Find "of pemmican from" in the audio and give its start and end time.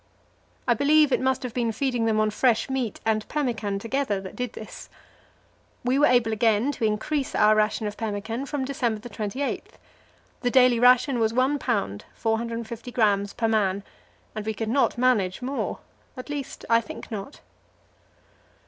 7.85-8.65